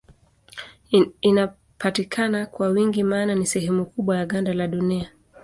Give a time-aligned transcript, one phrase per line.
[1.21, 5.11] Inapatikana kwa wingi maana ni sehemu kubwa ya ganda la Dunia.